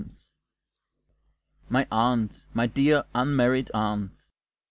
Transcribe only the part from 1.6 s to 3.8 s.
My aunt! my dear unmarried